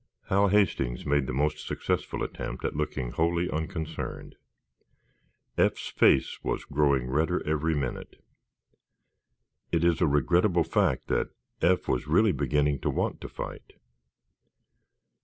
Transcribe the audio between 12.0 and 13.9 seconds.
really beginning to want to fight.